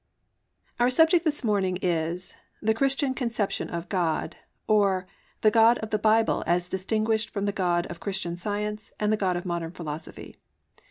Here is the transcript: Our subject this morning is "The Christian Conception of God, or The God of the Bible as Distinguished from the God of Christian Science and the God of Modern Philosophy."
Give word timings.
Our 0.79 0.89
subject 0.89 1.25
this 1.25 1.43
morning 1.43 1.77
is 1.79 2.35
"The 2.59 2.73
Christian 2.73 3.13
Conception 3.13 3.69
of 3.69 3.87
God, 3.87 4.35
or 4.65 5.05
The 5.41 5.51
God 5.51 5.77
of 5.77 5.91
the 5.91 5.99
Bible 5.99 6.43
as 6.47 6.67
Distinguished 6.67 7.29
from 7.29 7.45
the 7.45 7.51
God 7.51 7.85
of 7.85 7.99
Christian 7.99 8.35
Science 8.35 8.91
and 8.99 9.13
the 9.13 9.15
God 9.15 9.37
of 9.37 9.45
Modern 9.45 9.69
Philosophy." 9.69 10.37